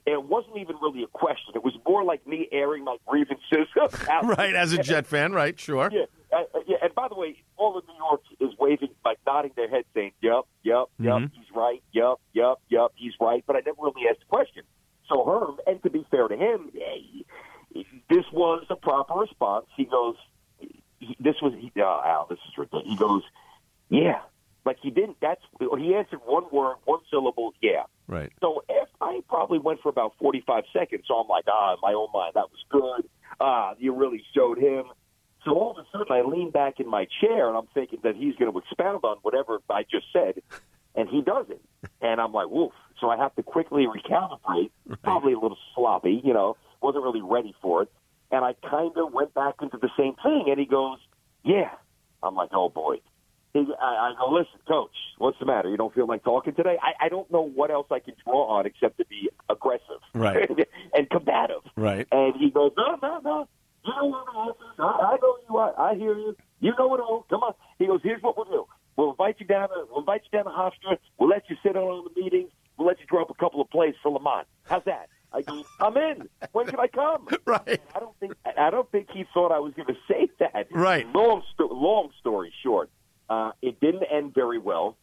[0.08, 1.54] it wasn't even really a question.
[1.54, 3.68] It was more like me airing my grievances.
[4.24, 5.60] right, as a Jet fan, right?
[5.60, 5.90] Sure.
[5.92, 6.78] Yeah, uh, yeah.
[6.82, 10.14] And by the way, all of New York is waving, like nodding their head, saying,
[10.22, 11.26] "Yep, yep, yep, mm-hmm.
[11.34, 11.84] he's right.
[11.92, 14.64] Yep, yep, yep, he's right." But I never really asked the question.
[15.10, 16.72] So Herm, and to be fair to him,
[18.10, 19.66] this was a proper response.
[19.76, 20.16] He goes,
[21.20, 22.28] "This was uh, Al.
[22.30, 23.24] This is ridiculous." He goes,
[23.90, 24.22] "Yeah."
[24.66, 25.16] Like he didn't.
[25.22, 27.54] That's he answered one word, one syllable.
[27.62, 27.84] Yeah.
[28.06, 28.34] Right.
[28.42, 28.64] So
[29.38, 32.48] probably went for about 45 seconds, so I'm like, ah, in my own mind, that
[32.50, 33.08] was good.
[33.40, 34.86] Ah, you really showed him.
[35.46, 38.16] So all of a sudden, I lean back in my chair and I'm thinking that
[38.16, 40.42] he's going to expound on whatever I just said,
[40.96, 41.62] and he doesn't.
[42.02, 42.72] And I'm like, woof.
[43.00, 44.72] So I have to quickly recalibrate.
[44.88, 45.04] Right.
[45.04, 47.92] Probably a little sloppy, you know, wasn't really ready for it.
[48.32, 50.46] And I kind of went back into the same thing.
[50.50, 50.98] And he goes,
[51.44, 51.70] yeah.
[52.24, 53.02] I'm like, oh boy.
[53.54, 55.70] He, I, I go, listen, coach, what's the matter?
[55.70, 56.78] You don't feel like talking today?
[56.82, 60.50] I, I don't know what else I can draw on except to be aggressive Right.
[60.94, 61.62] and combative.
[61.76, 62.08] Right.
[62.12, 63.48] And he goes, no, no, no.
[63.86, 64.80] You know what the answers.
[64.80, 65.58] I, I know you.
[65.58, 66.36] I, I hear you.
[66.60, 67.26] You know it all.
[67.30, 67.54] Come on.
[67.80, 68.66] He goes, here's what we'll do.
[68.98, 69.70] We'll invite you down.
[69.70, 70.98] To, we'll invite you down to Hofstra.
[71.18, 72.50] We'll let you sit in on the meetings.
[72.78, 74.48] We'll let you draw up a couple of plays for Lamont.
[74.66, 75.08] How's that?
[75.34, 76.28] I go, I'm in.
[76.52, 77.28] When can I come?
[77.46, 77.82] Right.
[77.96, 78.34] I don't think.
[78.58, 80.68] I don't think he thought I was going to say that.
[80.72, 81.08] Right.
[81.14, 82.90] Long, sto- long story short,
[83.30, 84.98] uh, it didn't end very well.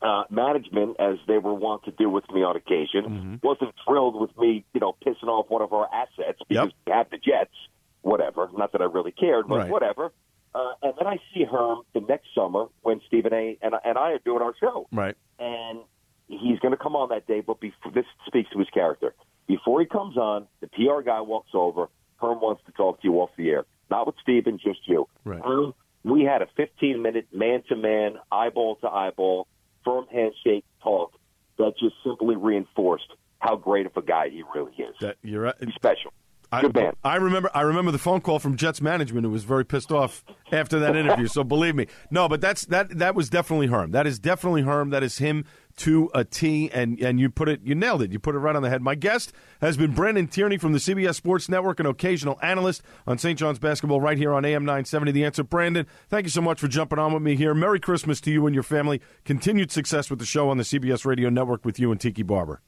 [0.00, 3.34] Uh, management, as they were wont to do with me on occasion, Mm-hmm.
[3.46, 6.72] wasn't thrilled with me, you know, pissing off one of our assets because Yep.
[6.86, 7.54] we have the Jets.
[8.02, 8.48] Whatever.
[8.56, 9.70] Not that I really cared, but Right.
[9.70, 10.12] whatever.
[10.54, 13.58] Uh, and then I see Herm the next summer when Stephen A.
[13.60, 15.16] and, and I are doing our show Right.
[15.40, 15.80] and
[16.28, 17.40] he's going to come on that day.
[17.40, 19.14] But before, this speaks to his character.
[19.48, 21.88] Before he comes on, the PR guy walks over.
[22.20, 25.08] Herm wants to talk to you off the air, not with Stephen, just you.
[25.24, 25.42] Right.
[25.42, 25.74] Herm,
[26.10, 29.46] we had a 15 minute man to man, eyeball to eyeball,
[29.84, 31.12] firm handshake talk
[31.58, 34.94] that just simply reinforced how great of a guy he really is.
[35.00, 35.54] That you're right.
[35.60, 36.12] He's special.
[36.50, 36.92] I, Good man.
[37.04, 37.50] I remember.
[37.52, 40.96] I remember the phone call from Jets management who was very pissed off after that
[40.96, 41.26] interview.
[41.26, 42.98] so believe me, no, but that's that.
[42.98, 43.90] That was definitely Herm.
[43.90, 44.88] That is definitely Herm.
[44.90, 45.44] That is him
[45.78, 46.70] to a T.
[46.70, 47.60] And and you put it.
[47.62, 48.12] You nailed it.
[48.12, 48.82] You put it right on the head.
[48.82, 53.18] My guest has been Brandon Tierney from the CBS Sports Network, an occasional analyst on
[53.18, 53.38] St.
[53.38, 55.12] John's basketball, right here on AM 970.
[55.12, 55.86] The answer, Brandon.
[56.08, 57.54] Thank you so much for jumping on with me here.
[57.54, 59.00] Merry Christmas to you and your family.
[59.24, 62.60] Continued success with the show on the CBS Radio Network with you and Tiki Barber.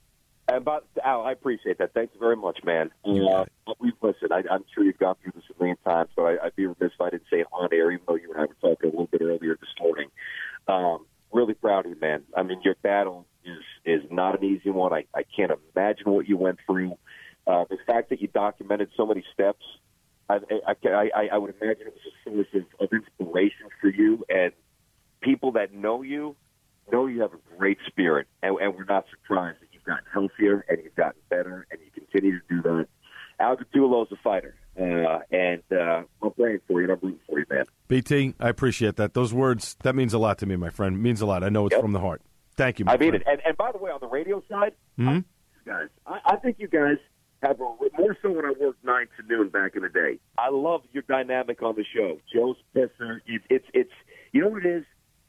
[0.50, 1.94] And but Al, I appreciate that.
[1.94, 2.90] Thanks very much, man.
[3.04, 3.44] Uh,
[3.78, 4.32] we listen.
[4.32, 6.92] I, I'm sure you've gone through this a million times, but I, I'd be remiss
[6.94, 8.92] if I didn't say it on air, even though you and I were talking a
[8.92, 10.08] little bit earlier this morning.
[10.66, 12.22] Um, really proud of you, man.
[12.36, 14.92] I mean, your battle is is not an easy one.
[14.92, 16.96] I, I can't imagine what you went through.
[17.46, 19.64] Uh, the fact that you documented so many steps,
[20.28, 24.24] I, I, I, I would imagine it was a source of, of inspiration for you
[24.28, 24.52] and
[25.20, 26.36] people that know you
[26.92, 30.64] know you have a great spirit, and, and we're not surprised that you've gotten healthier
[30.68, 32.88] and you've gotten better, and you continue to do that.
[33.38, 37.38] Al Gattullo's a fighter, uh, and uh, I'm praying for you, and I'm rooting for
[37.38, 37.64] you, man.
[37.88, 39.14] BT, I appreciate that.
[39.14, 40.96] Those words, that means a lot to me, my friend.
[40.96, 41.42] It means a lot.
[41.44, 41.82] I know it's Yep.
[41.82, 42.22] from the heart.
[42.56, 43.22] Thank you, my I mean friend.
[43.26, 43.30] it.
[43.30, 45.16] And, and by the way, on the radio side, mm-hmm.
[45.16, 45.24] you
[45.66, 46.96] guys, I, I think you guys
[47.42, 47.64] have a,
[47.98, 50.18] more so when I worked nine to noon back in the day.
[50.38, 52.18] I love your dynamic on the show.
[52.32, 53.92] Joe Spencer, it, it's it's
[54.32, 54.84] you know what it is.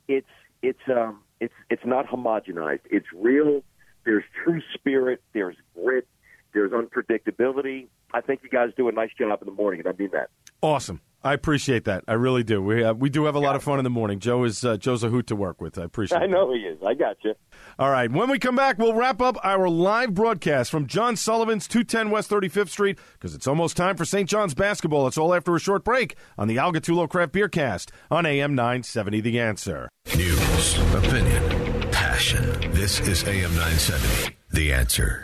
[0.08, 0.28] It's
[0.62, 2.82] it's um it's it's not homogenized.
[2.90, 3.64] It's real.
[4.04, 5.22] There's true spirit.
[5.34, 6.08] There's grit.
[6.54, 7.88] There's unpredictability.
[8.14, 10.30] I think you guys do a nice job in the morning, and I mean that.
[10.62, 11.02] Awesome.
[11.24, 12.04] I appreciate that.
[12.08, 12.62] I really do.
[12.62, 14.20] We uh, we do have a lot of fun in the morning.
[14.20, 15.78] Joe is uh, Joe's a hoot to work with.
[15.78, 16.20] I appreciate.
[16.20, 16.32] I it.
[16.32, 16.80] know he is.
[16.84, 17.36] I got you.
[17.78, 18.12] All right.
[18.12, 22.30] When we come back, we'll wrap up our live broadcast from John Sullivan's 210 West
[22.30, 24.28] 35th Street because it's almost time for St.
[24.28, 25.06] John's basketball.
[25.06, 28.56] It's all after a short break on the Al Gattullo Craft Beer Cast on AM
[28.56, 29.22] 970.
[29.22, 29.90] The answer.
[30.18, 32.72] News, opinion, passion.
[32.72, 34.36] This is AM 970.
[34.50, 35.22] The answer.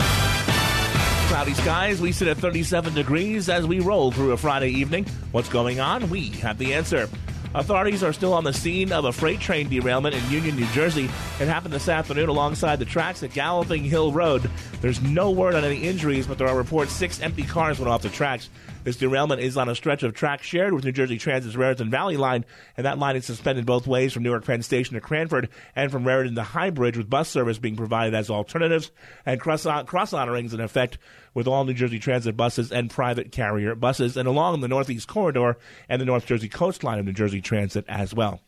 [1.28, 2.00] Cloudy skies.
[2.00, 5.06] We sit at 37 degrees as we roll through a Friday evening.
[5.34, 6.10] What's going on?
[6.10, 7.10] We have the answer.
[7.54, 11.06] Authorities are still on the scene of a freight train derailment in Union, New Jersey.
[11.40, 14.50] It happened this afternoon alongside the tracks at Galloping Hill Road.
[14.80, 18.04] There's no word on any injuries, but there are reports six empty cars went off
[18.04, 18.50] the tracks.
[18.88, 22.15] This derailment is on a stretch of track shared with New Jersey Transit's Raritan Valley
[22.15, 22.45] Line,
[22.78, 26.08] and that line is suspended both ways from Newark Penn Station to Cranford and from
[26.08, 28.91] Raritan to High Bridge, with bus service being provided as alternatives
[29.26, 31.00] and cross honorings in effect
[31.34, 35.58] with all New Jersey Transit buses and private carrier buses, and along the Northeast Corridor
[35.89, 38.39] and the North Jersey coastline of New Jersey Transit as well.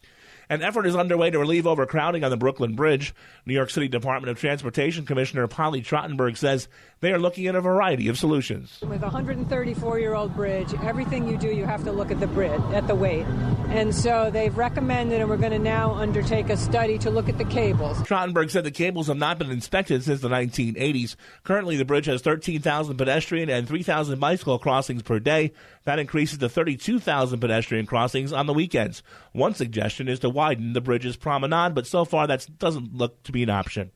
[0.52, 3.14] An effort is underway to relieve overcrowding on the Brooklyn Bridge.
[3.46, 6.68] New York City Department of Transportation Commissioner Polly Trottenberg says
[7.02, 8.80] they are looking at a variety of solutions.
[8.82, 12.26] With a 134 year old bridge, everything you do, you have to look at the
[12.26, 13.28] bridge, at the weight.
[13.70, 17.38] And so they've recommended, and we're going to now undertake a study to look at
[17.38, 18.02] the cables.
[18.02, 21.16] Trottenberg said the cables have not been inspected since the 1980s.
[21.44, 25.54] Currently, the bridge has 13,000 pedestrian and 3,000 bicycle crossings per day.
[25.84, 29.04] That increases to 32,000 pedestrian crossings on the weekends.
[29.34, 33.32] One suggestion is to widen the bridge's promenade, but so far that doesn't look to
[33.32, 33.92] be an option.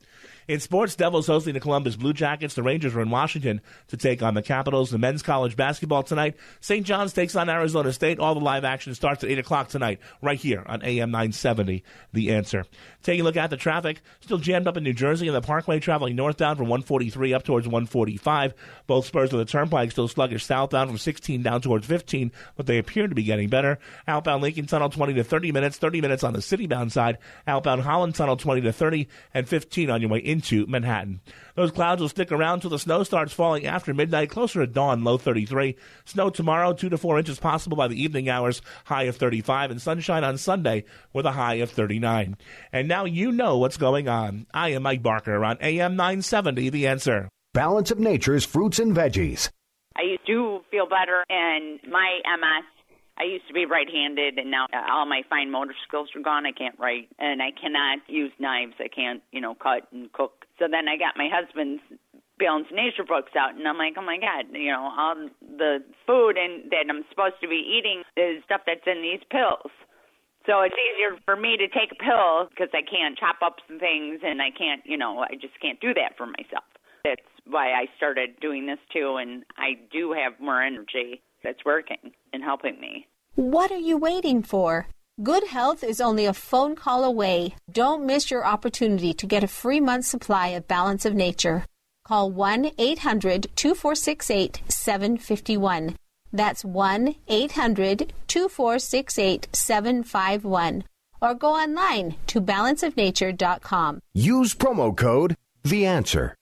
[0.47, 2.56] In sports, Devils hosting the Columbus Blue Jackets.
[2.56, 4.89] The Rangers are in Washington to take on the Capitals.
[4.91, 6.36] The men's college basketball tonight.
[6.60, 6.86] St.
[6.86, 8.19] John's takes on Arizona State.
[8.19, 11.84] All the live action starts at 8 o'clock tonight, right here on AM 970.
[12.12, 12.65] The answer.
[13.03, 15.79] Taking a look at the traffic, still jammed up in New Jersey and the Parkway
[15.79, 18.53] traveling northbound from 143 up towards 145.
[18.87, 22.77] Both spurs of the Turnpike still sluggish southbound from 16 down towards 15, but they
[22.77, 23.77] appear to be getting better.
[24.07, 27.17] Outbound Lincoln Tunnel 20 to 30 minutes, 30 minutes on the citybound side.
[27.45, 31.19] Outbound Holland Tunnel 20 to 30, and 15 on your way way into Manhattan.
[31.55, 35.03] Those clouds will stick around till the snow starts falling after midnight, closer to dawn,
[35.03, 35.75] low 33.
[36.05, 39.81] Snow tomorrow, 2 to 4 inches possible by the evening hours, high of 35, and
[39.81, 42.37] sunshine on Sunday with a high of 39.
[42.71, 44.47] And now you know what's going on.
[44.53, 47.29] I am Mike Barker on AM 970, The Answer.
[47.53, 49.49] Balance of Nature's fruits and veggies.
[49.95, 52.65] I do feel better, and my MS
[53.17, 56.45] I used to be right-handed, and now uh, all my fine motor skills are gone.
[56.45, 58.73] I can't write, and I cannot use knives.
[58.79, 60.42] I can't, you know, cut and cook.
[60.63, 61.84] So then I got my husband's
[62.39, 66.38] Balance Nature books out, and I'm like, oh my god, you know, all the food
[66.39, 69.71] and that I'm supposed to be eating is stuff that's in these pills.
[70.47, 73.78] So it's easier for me to take a pill because I can't chop up some
[73.78, 76.63] things, and I can't, you know, I just can't do that for myself.
[77.04, 82.15] That's why I started doing this too, and I do have more energy that's working
[82.32, 83.06] and helping me.
[83.36, 84.88] What are you waiting for?
[85.21, 87.54] Good health is only a phone call away.
[87.71, 91.65] Don't miss your opportunity to get a free month supply of Balance of Nature.
[92.04, 95.95] Call 1 800 2468 751.
[96.32, 100.84] That's 1 800 2468 751.
[101.21, 103.99] Or go online to balanceofnature.com.
[104.15, 106.34] Use promo code The Answer.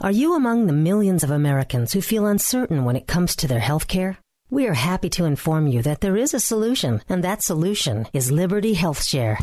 [0.00, 3.60] Are you among the millions of Americans who feel uncertain when it comes to their
[3.60, 4.18] health care?
[4.50, 8.30] We are happy to inform you that there is a solution, and that solution is
[8.30, 9.42] Liberty HealthShare.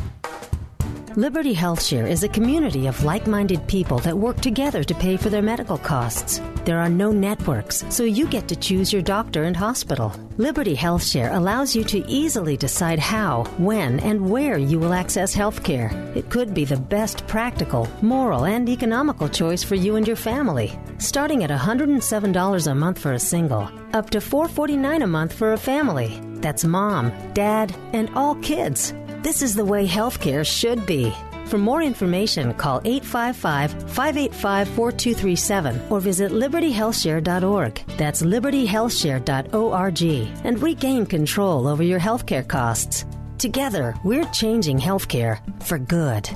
[1.18, 5.30] Liberty HealthShare is a community of like minded people that work together to pay for
[5.30, 6.42] their medical costs.
[6.64, 10.16] There are no networks, so you get to choose your doctor and hospital.
[10.38, 15.64] Liberty HealthShare allows you to easily decide how, when, and where you will access health
[15.64, 15.92] care.
[16.16, 20.80] It could be the best practical, moral, and economical choice for you and your family.
[20.98, 25.58] Starting at $107 a month for a single, up to $449 a month for a
[25.58, 26.22] family.
[26.36, 28.94] That's mom, dad, and all kids.
[29.22, 31.14] This is the way healthcare should be.
[31.46, 37.84] For more information, call 855 585 4237 or visit libertyhealthshare.org.
[37.98, 40.02] That's libertyhealthshare.org
[40.44, 43.06] and regain control over your healthcare costs.
[43.38, 46.28] Together, we're changing healthcare for good.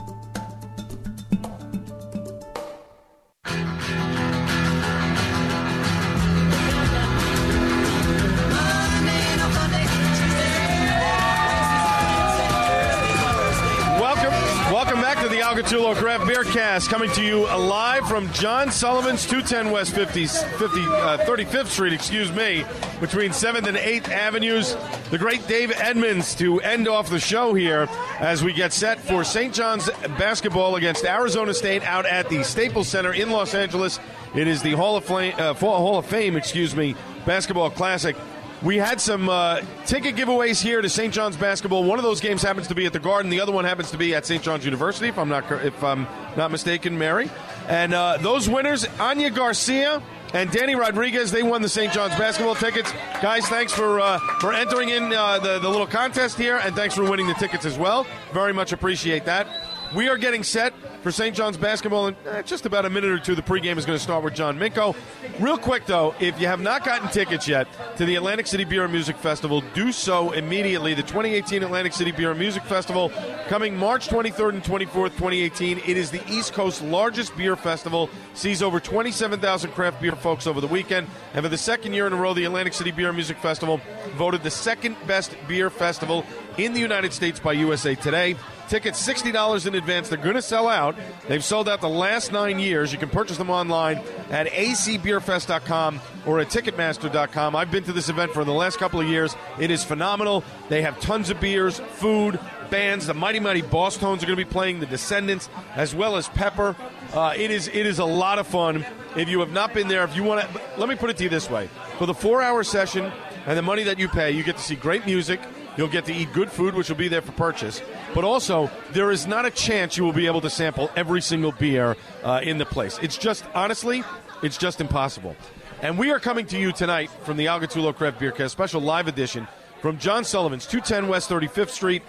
[15.33, 20.27] Al Gattullo Craft Beer Cast coming to you live from John Sullivan's 210 West 50,
[20.27, 22.63] 50 uh, 35th Street, excuse me,
[22.99, 24.77] between 7th and 8th Avenues.
[25.09, 27.87] The great Dave Edmunds to end off the show here
[28.19, 29.51] as we get set for St.
[29.51, 33.99] John's basketball against Arizona State out at the Staples Center in Los Angeles.
[34.35, 38.15] It is the Hall of, Flame, uh, Hall of Fame, excuse me, basketball classic.
[38.65, 41.13] We had some uh, ticket giveaways here to St.
[41.13, 41.83] John's basketball.
[41.83, 43.29] One of those games happens to be at the Garden.
[43.29, 44.41] The other one happens to be at St.
[44.41, 47.29] John's University, if I'm not if I'm not mistaken, Mary.
[47.67, 50.01] And uh, those winners, Anya Garcia
[50.33, 51.93] and Danny Rodriguez, they won the St.
[51.93, 52.91] John's basketball tickets.
[53.21, 56.95] Guys, thanks for uh, for entering in uh, the the little contest here, and thanks
[56.95, 58.07] for winning the tickets as well.
[58.33, 59.47] Very much appreciate that.
[59.95, 60.73] We are getting set
[61.05, 61.35] for St.
[61.35, 63.35] John's basketball in eh, just about a minute or two.
[63.35, 64.95] The pregame is going to start with John Minko.
[65.39, 68.85] Real quick, though, if you have not gotten tickets yet to the Atlantic City Beer
[68.85, 70.95] and Music Festival, do so immediately.
[70.95, 73.11] The 2018 Atlantic City Beer and Music Festival
[73.49, 75.77] coming March 23rd and 24th, 2018.
[75.77, 80.59] It is the East Coast's largest beer festival, sees over 27,000 craft beer folks over
[80.59, 81.05] the weekend.
[81.35, 83.79] And for the second year in a row, the Atlantic City Beer and Music Festival
[84.15, 86.25] voted the second best beer festival
[86.57, 88.35] in the United States by USA Today.
[88.67, 90.09] Tickets $60 in advance.
[90.09, 90.94] They're going to sell out.
[91.27, 92.91] They've sold out the last nine years.
[92.91, 97.55] You can purchase them online at acbeerfest.com or at ticketmaster.com.
[97.55, 99.35] I've been to this event for the last couple of years.
[99.59, 100.43] It is phenomenal.
[100.69, 103.07] They have tons of beers, food, bands.
[103.07, 106.75] The Mighty Mighty Bosstones are going to be playing the Descendents, as well as Pepper.
[107.13, 108.85] Uh, it is it is a lot of fun.
[109.15, 111.23] If you have not been there, if you want to, let me put it to
[111.23, 113.11] you this way: for the four-hour session
[113.45, 115.39] and the money that you pay, you get to see great music.
[115.77, 117.81] You'll get to eat good food, which will be there for purchase.
[118.13, 121.51] But also, there is not a chance you will be able to sample every single
[121.51, 122.97] beer uh, in the place.
[123.01, 124.03] It's just, honestly,
[124.41, 125.35] it's just impossible.
[125.81, 128.81] And we are coming to you tonight from the Al Gattullo Craft Beer Cast, special
[128.81, 129.47] live edition
[129.81, 132.01] from John Sullivan's, 210 West 35th Street.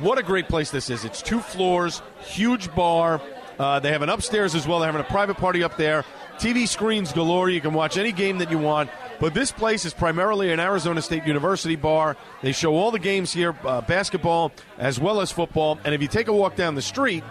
[0.00, 1.04] What a great place this is.
[1.04, 3.20] It's two floors, huge bar.
[3.58, 4.80] Uh, they have an upstairs as well.
[4.80, 6.04] They're having a private party up there.
[6.38, 7.50] TV screens galore.
[7.50, 8.90] You can watch any game that you want.
[9.20, 12.16] But this place is primarily an Arizona State University bar.
[12.42, 15.78] They show all the games here, uh, basketball as well as football.
[15.84, 17.24] And if you take a walk down the street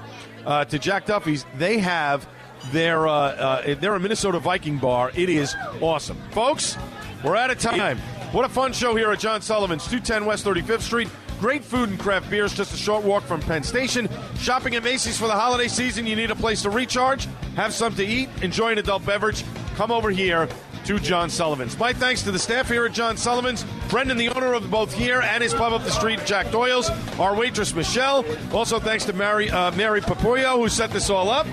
[0.46, 2.28] uh, to Jack Duffy's, they have
[2.72, 5.12] their uh, uh they're a Minnesota Viking bar.
[5.16, 6.78] It is awesome, folks.
[7.24, 7.98] We're out of time.
[8.32, 11.10] What a fun show here at John Sullivan's, 210 West 35th Street.
[11.40, 14.08] Great food and craft beers just a short walk from Penn Station.
[14.38, 18.06] Shopping at Macy's for the holiday season, you need a place to recharge, have something
[18.06, 19.44] to eat, enjoy an adult beverage.
[19.76, 20.48] Come over here
[20.86, 21.78] to John Sullivan's.
[21.78, 25.22] My thanks to the staff here at John Sullivan's, Brendan, the owner of both here
[25.22, 28.26] and his pub up the street, Jack Doyle's, our waitress Michelle.
[28.54, 31.48] Also thanks to Mary uh, Mary Papoyo who set this all up.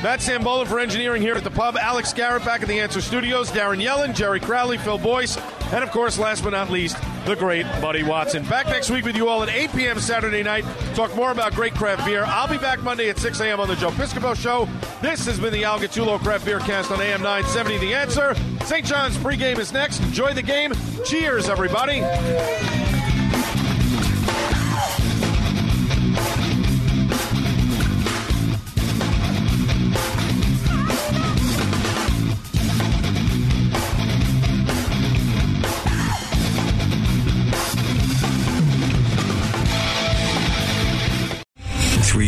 [0.00, 1.76] Matt Sambola for engineering here at the pub.
[1.76, 3.50] Alex Garrett back at the Answer Studios.
[3.50, 5.36] Darren Yellen, Jerry Crowley, Phil Boyce,
[5.72, 6.96] and of course, last but not least,
[7.26, 8.44] the great Buddy Watson.
[8.44, 9.98] Back next week with you all at 8 p.m.
[9.98, 10.64] Saturday night.
[10.94, 12.22] Talk more about great craft beer.
[12.24, 13.58] I'll be back Monday at 6 a.m.
[13.58, 14.68] on the Joe Piscopo Show.
[15.02, 17.78] This has been the Al Gattullo Craft Beer Cast on AM 970.
[17.78, 18.34] The Answer.
[18.64, 18.86] St.
[18.86, 20.00] John's pregame is next.
[20.00, 20.72] Enjoy the game.
[21.04, 22.02] Cheers, everybody.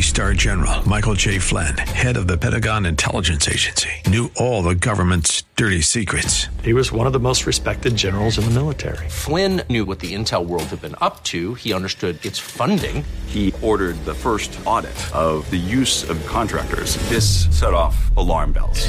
[0.00, 1.38] Three star general Michael J.
[1.38, 6.46] Flynn, head of the Pentagon Intelligence Agency, knew all the government's dirty secrets.
[6.64, 9.10] He was one of the most respected generals in the military.
[9.10, 11.52] Flynn knew what the intel world had been up to.
[11.52, 13.04] He understood its funding.
[13.26, 16.96] He ordered the first audit of the use of contractors.
[17.10, 18.88] This set off alarm bells.